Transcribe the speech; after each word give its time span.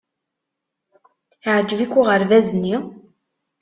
Yeɛjeb-ik 1.45 1.93
uɣerbaz-nni? 1.99 2.75